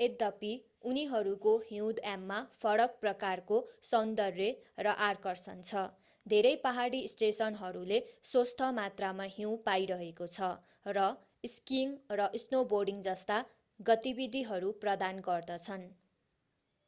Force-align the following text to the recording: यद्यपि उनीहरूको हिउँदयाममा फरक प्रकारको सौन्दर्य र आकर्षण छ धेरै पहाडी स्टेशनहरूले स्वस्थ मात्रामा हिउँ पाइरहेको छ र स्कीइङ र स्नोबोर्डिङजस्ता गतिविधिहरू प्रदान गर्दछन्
यद्यपि 0.00 0.48
उनीहरूको 0.88 1.52
हिउँदयाममा 1.62 2.36
फरक 2.58 2.92
प्रकारको 3.00 3.56
सौन्दर्य 3.86 4.50
र 4.86 4.92
आकर्षण 5.06 5.64
छ 5.64 5.80
धेरै 6.26 6.52
पहाडी 6.60 7.00
स्टेशनहरूले 7.14 7.98
स्वस्थ 8.30 8.68
मात्रामा 8.76 9.26
हिउँ 9.32 9.56
पाइरहेको 9.64 10.28
छ 10.34 10.50
र 10.92 11.06
स्कीइङ 11.48 11.96
र 12.16 12.28
स्नोबोर्डिङजस्ता 12.44 13.40
गतिविधिहरू 13.80 14.70
प्रदान 14.86 15.26
गर्दछन् 15.26 15.88